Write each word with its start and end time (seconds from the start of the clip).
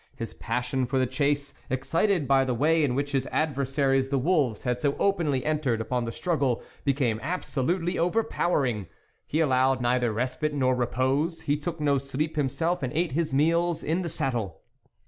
His 0.15 0.33
passion 0.33 0.87
for 0.87 0.97
the 0.97 1.05
chase, 1.05 1.53
excited 1.69 2.27
by 2.27 2.43
the 2.43 2.55
way 2.55 2.83
in 2.83 2.95
which 2.95 3.11
his 3.11 3.27
adversaries 3.31 4.09
the 4.09 4.17
wolves 4.17 4.63
had 4.63 4.81
so 4.81 4.95
openly 4.97 5.45
entered 5.45 5.79
upon 5.79 6.05
the 6.05 6.11
struggle, 6.11 6.63
became 6.83 7.19
absolutely 7.21 7.99
overpowering; 7.99 8.87
he 9.27 9.41
allowed 9.41 9.79
neither 9.79 10.11
respite 10.11 10.55
nor 10.55 10.73
repose; 10.73 11.41
he 11.41 11.55
took 11.55 11.79
no 11.79 11.99
sleep 11.99 12.35
himself 12.35 12.81
and 12.81 12.91
ate 12.93 13.11
his 13.11 13.31
meals 13.31 13.83
in 13.83 14.01
the 14.01 14.09
saddle. 14.09 14.61